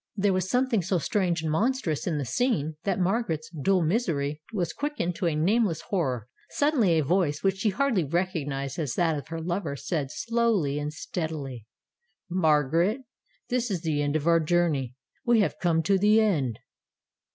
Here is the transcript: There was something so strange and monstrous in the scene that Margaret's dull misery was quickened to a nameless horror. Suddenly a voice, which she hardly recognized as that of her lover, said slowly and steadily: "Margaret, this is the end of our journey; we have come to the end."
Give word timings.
There 0.15 0.33
was 0.33 0.49
something 0.49 0.81
so 0.81 0.97
strange 0.97 1.43
and 1.43 1.51
monstrous 1.51 2.07
in 2.07 2.17
the 2.17 2.25
scene 2.25 2.75
that 2.85 2.99
Margaret's 2.99 3.51
dull 3.51 3.83
misery 3.83 4.41
was 4.51 4.73
quickened 4.73 5.13
to 5.17 5.27
a 5.27 5.35
nameless 5.35 5.81
horror. 5.89 6.27
Suddenly 6.49 6.97
a 6.97 7.03
voice, 7.03 7.43
which 7.43 7.57
she 7.57 7.69
hardly 7.69 8.03
recognized 8.03 8.79
as 8.79 8.95
that 8.95 9.15
of 9.15 9.27
her 9.27 9.39
lover, 9.39 9.75
said 9.75 10.07
slowly 10.09 10.79
and 10.79 10.91
steadily: 10.91 11.67
"Margaret, 12.31 13.01
this 13.49 13.69
is 13.69 13.81
the 13.81 14.01
end 14.01 14.15
of 14.15 14.25
our 14.25 14.39
journey; 14.39 14.95
we 15.23 15.41
have 15.41 15.59
come 15.59 15.83
to 15.83 15.99
the 15.99 16.19
end." 16.19 16.57